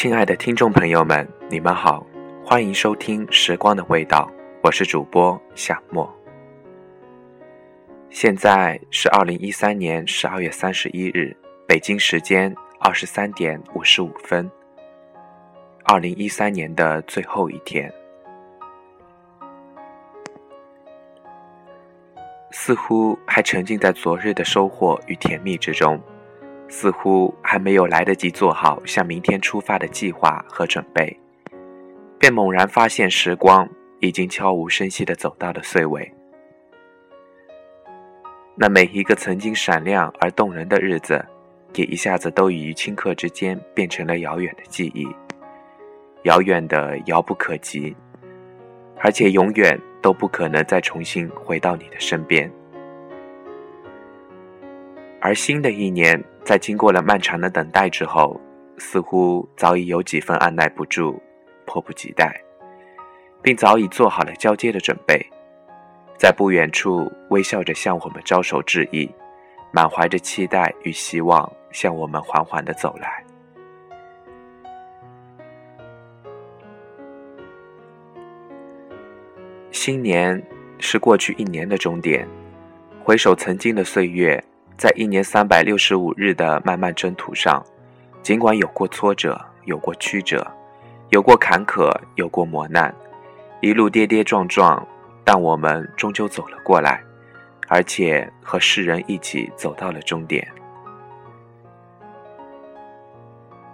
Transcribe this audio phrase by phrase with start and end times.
[0.00, 2.02] 亲爱的听众朋友们，你们好，
[2.42, 4.26] 欢迎收听《时光的味道》，
[4.62, 6.10] 我是主播夏沫。
[8.08, 11.36] 现在是二零一三年十二月三十一日，
[11.68, 14.50] 北京时间二十三点五十五分。
[15.84, 17.92] 二零一三年的最后一天，
[22.52, 26.00] 似乎还沉浸在昨日的收获与甜蜜之中。
[26.70, 31.18] 似乎还没有来得及做好向明天出发的计划和准备，
[32.16, 36.10] 便猛然发现时光已经悄无声息地走到了岁尾。
[38.54, 41.22] 那每一个曾经闪亮而动人的日子，
[41.74, 45.08] 也一下子都已于顷刻之间变成了遥远的记忆，
[46.22, 47.96] 遥远的遥不可及，
[49.00, 52.48] 而且永远都不可能再重新回到你的身边。
[55.20, 56.22] 而新的一年。
[56.44, 58.40] 在经过了漫长的等待之后，
[58.76, 61.20] 似乎早已有几分按耐不住，
[61.64, 62.34] 迫不及待，
[63.40, 65.24] 并早已做好了交接的准备，
[66.18, 69.08] 在不远处微笑着向我们招手致意，
[69.70, 73.24] 满怀着期待与希望向我们缓缓地走来。
[79.70, 80.42] 新年
[80.78, 82.26] 是过去一年的终点，
[83.04, 84.42] 回首曾经的岁月。
[84.80, 87.62] 在一年三百六十五日的漫漫征途上，
[88.22, 90.50] 尽管有过挫折，有过曲折，
[91.10, 92.94] 有过坎坷，有过磨难，
[93.60, 94.82] 一路跌跌撞撞，
[95.22, 96.98] 但我们终究走了过来，
[97.68, 100.48] 而且和世人一起走到了终点。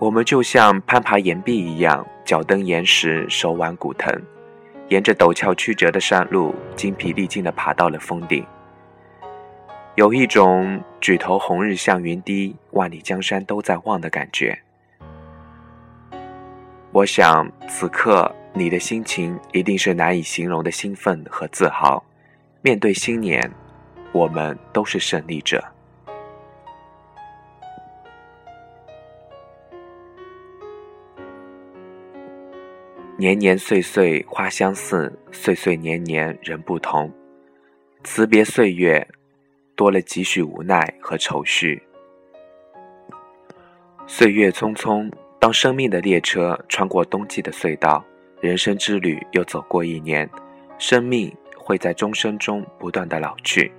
[0.01, 4.13] 我们就像攀爬岩壁一样，脚蹬岩石，手挽骨藤，
[4.89, 8.45] 沿着陡峭曲折的山路，精疲力尽地爬到了峰顶。
[9.97, 14.59] 有一种举头红日向云低，万里江山都在望的感觉。
[16.93, 22.05] 我想，此刻你的心情一定是难以形容的兴奋和自豪。
[22.61, 23.51] 面对新年，
[24.13, 25.65] 我们都是胜利者。
[33.17, 37.11] 年年岁岁花相似，岁岁年年人不同。
[38.05, 39.09] 辞别岁月。
[39.77, 41.81] 多了几许无奈和愁绪。
[44.07, 48.03] 岁月匆匆，当生命的列车穿过冬季的隧道，
[48.41, 50.29] 人生之旅又走过一年，
[50.79, 53.71] 生命会在钟声中不断的老去。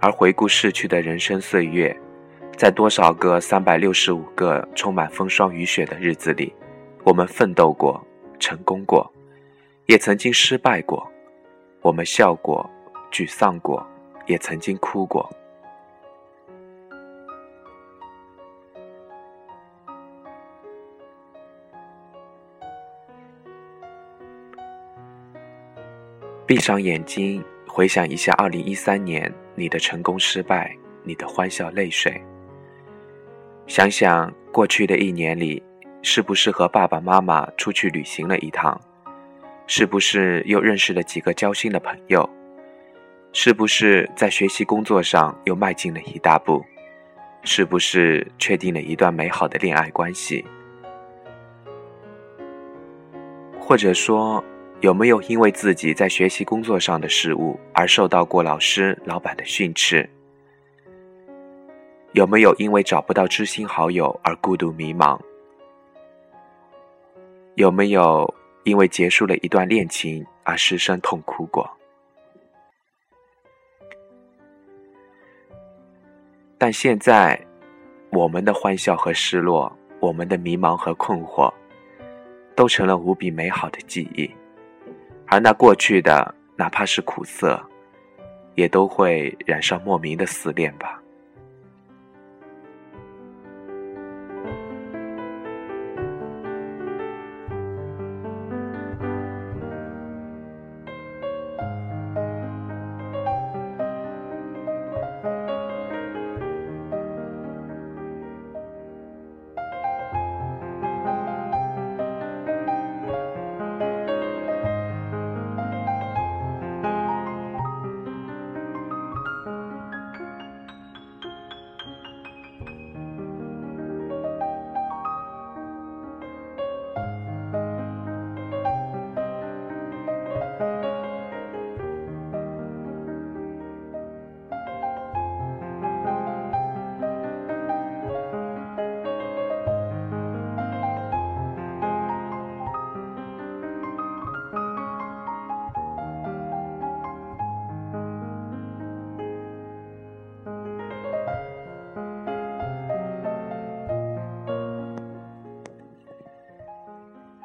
[0.00, 1.96] 而回顾逝去的人生岁月，
[2.56, 6.52] 在多少个三百六十五个充满风霜雨雪的日子里，
[7.04, 8.04] 我们奋斗过，
[8.38, 9.12] 成功过，
[9.86, 11.06] 也曾经失败过，
[11.82, 12.68] 我们笑过。
[13.12, 13.86] 沮丧过，
[14.26, 15.30] 也曾经哭过。
[26.46, 32.20] 闭上眼睛，回想一下二零一三年你的成功、失败，你的欢笑、泪水。
[33.66, 35.62] 想想过去的一年里，
[36.02, 38.78] 是不是和爸爸妈妈出去旅行了一趟？
[39.66, 42.28] 是不是又认识了几个交心的朋友？
[43.34, 46.62] 是不是在学习工作上又迈进了一大步？
[47.44, 50.44] 是不是确定了一段美好的恋爱关系？
[53.58, 54.44] 或者说，
[54.80, 60.08] 有没有因为自己在学习工作上的失误而受到过老师、老板的训斥？
[62.12, 65.18] 有没有因为找不到知心好友而孤独迷茫？
[67.54, 68.32] 有没有
[68.64, 71.68] 因为结束了一段恋情而失声痛哭过？
[76.62, 77.36] 但现在，
[78.12, 81.52] 我们的欢笑和失落，我们的迷茫和困惑，
[82.54, 84.30] 都成了无比美好的记忆。
[85.26, 87.60] 而那过去的，哪怕是苦涩，
[88.54, 91.01] 也都会染上莫名的思念吧。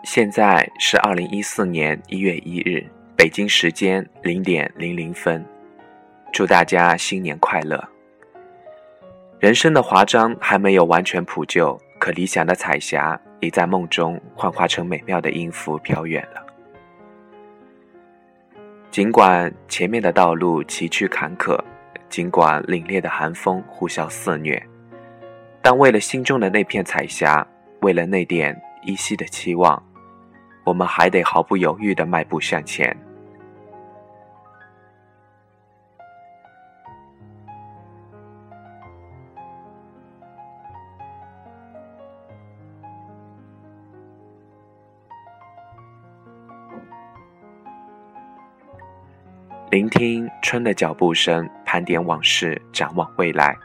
[0.10, 2.82] 现在是二零一四年一月一日，
[3.18, 5.46] 北京时间零点零零分。
[6.32, 7.78] 祝大家新年快乐！
[9.38, 16.42] 人生的华章还没有完全普就，可理想的彩霞已在梦中幻化成美妙的音符飘远了。
[18.90, 21.60] 尽管前面的道路崎岖坎坷，
[22.08, 24.66] 尽管凛冽的寒风呼啸肆虐，
[25.62, 27.46] 但为了心中的那片彩霞，
[27.82, 29.84] 为了那点依稀的期望，
[30.68, 32.94] 我们还得毫不犹豫地迈步向前。
[49.72, 53.56] 聆听春的脚步声，盘点往事，展望未来，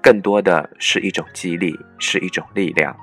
[0.00, 2.96] 更多的是一种激励，是一种力量，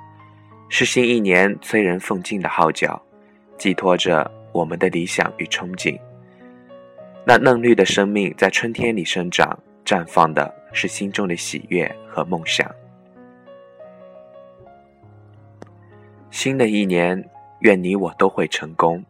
[0.67, 2.99] 是新一年催人奋进的号角，
[3.59, 5.99] 寄托着我们的理想与憧憬。
[7.25, 12.67] 那嫩绿的生命在春天里生长，绽放的是心中的喜悦和梦想。
[16.31, 17.23] 新的一年，
[17.59, 19.03] 愿你我都会成功，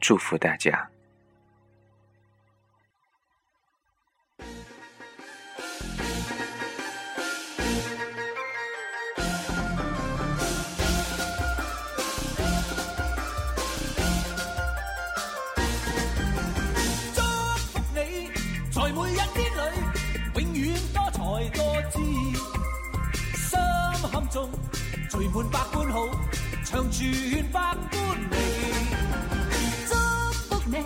[0.00, 0.88] 祝福大家。
[24.36, 26.06] 聚满百般好，
[26.64, 27.10] 长存
[27.50, 28.36] 百般美。
[29.88, 29.94] 祝
[30.48, 30.76] 福你，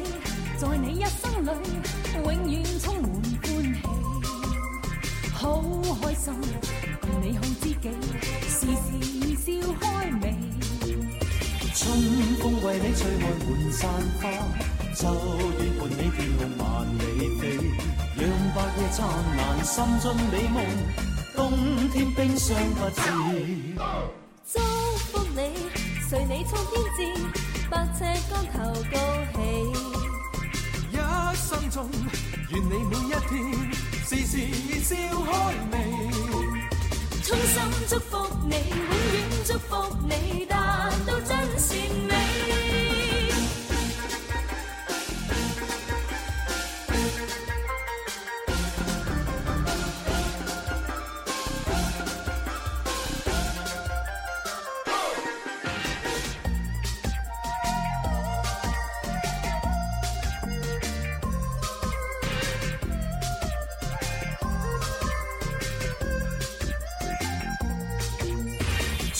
[0.56, 1.48] 在你一生里，
[2.22, 3.10] 永远充满
[3.42, 3.44] 欢
[3.74, 3.82] 喜。
[5.32, 5.40] 好
[6.00, 6.32] 开心，
[7.00, 7.90] 共你好知己，
[8.48, 8.88] 时时
[9.36, 9.48] 笑
[9.80, 10.22] 开眉。
[11.74, 11.82] 春
[12.40, 14.22] 风为你吹开满山花，
[14.94, 15.00] 秋
[15.58, 16.64] 雨伴你天空万
[16.98, 17.00] 里
[17.40, 17.42] 飞，
[18.16, 18.20] 让
[18.54, 18.98] 白夜灿
[19.36, 20.56] 烂，心中美梦，
[21.40, 21.50] 冬
[21.88, 23.00] 天冰霜不至。
[24.52, 24.60] 祝
[25.10, 25.38] 福你，
[26.06, 26.98] 随你冲天志，
[27.70, 28.58] 百尺竿头
[28.92, 28.94] 高
[29.32, 29.38] 起。
[30.92, 30.94] 一
[31.34, 31.88] 生中，
[32.50, 33.32] 愿你每一天
[34.04, 34.32] 事事
[34.84, 34.94] 笑
[35.24, 35.30] 开
[35.72, 35.74] 眉。
[37.22, 37.56] 衷心
[37.88, 38.10] 祝福
[38.44, 39.16] 你，永远
[39.46, 40.12] 祝福你，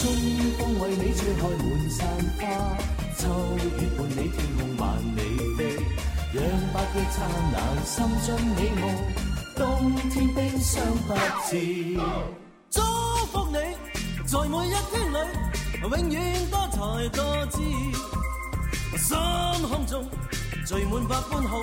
[0.00, 0.10] 春
[0.56, 2.40] 风为你吹开满山花，
[3.18, 3.28] 秋
[3.58, 3.64] 月
[3.98, 5.20] 伴你天空万里
[5.58, 5.60] 飞，
[6.32, 6.42] 让
[6.72, 7.92] 白日灿烂，心
[8.24, 8.82] 中美梦，
[9.56, 11.12] 冬天冰霜不
[11.50, 11.52] 至。
[12.70, 12.80] 祝
[13.26, 13.58] 福你，
[14.24, 15.16] 在每一天里，
[15.82, 16.78] 永远多才
[17.10, 17.60] 多姿，
[18.96, 19.06] 心
[19.68, 20.08] 胸中
[20.64, 21.58] 聚满百般好，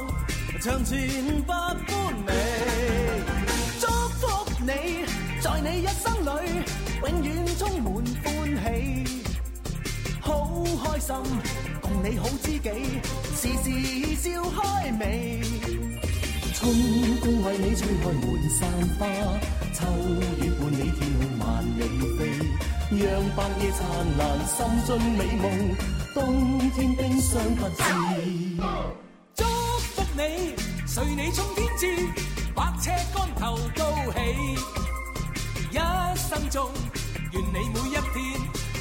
[0.61, 3.26] 长存百般美。
[5.67, 6.27] 你，一生里，
[7.01, 7.93] 永远充满
[8.23, 8.25] 欢
[8.63, 8.65] 喜，
[10.21, 10.63] 好。
[10.83, 11.15] 开心，
[11.81, 12.69] 共你好知己，
[13.35, 13.65] 时时
[14.15, 15.41] 笑开眉。
[16.53, 16.73] 春
[17.21, 18.59] 风为你吹开满山
[18.97, 19.05] 花，
[19.73, 19.77] 秋
[20.41, 21.45] 月伴你天空万
[21.77, 21.79] 里
[22.17, 22.19] 飞，
[22.91, 23.05] 让
[23.35, 23.79] 白夜灿
[24.17, 24.55] 烂，心
[24.85, 25.45] 中美梦，
[26.13, 26.17] 冬
[26.71, 27.83] 天冰霜不至。
[29.35, 29.43] 祝
[29.79, 30.21] 福你，
[30.85, 31.85] 随你冲天志，
[32.55, 33.83] 百尺竿头高
[36.49, 36.69] 中，
[37.33, 38.15] 愿你每一天。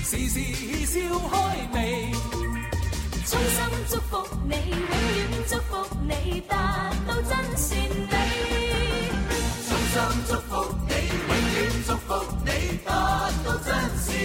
[0.05, 0.35] 时时
[0.87, 1.35] 笑开
[1.73, 2.13] 眉，
[3.25, 3.59] 衷心
[3.91, 4.13] 祝福
[4.45, 8.15] 你，永远祝福你，达到真善美。
[9.69, 9.95] 衷心
[10.29, 10.53] 祝福
[10.87, 10.91] 你，
[11.29, 12.09] 永远祝福
[12.45, 12.49] 你，
[12.85, 12.89] 达
[13.45, 13.67] 到真
[13.99, 14.16] 善。